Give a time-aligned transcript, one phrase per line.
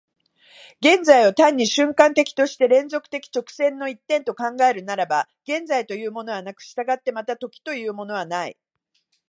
[0.79, 8.57] 現在を単に瞬間的として連続的直線の一点と考えるならば、現在というものはなく、従ってまた時というものはない。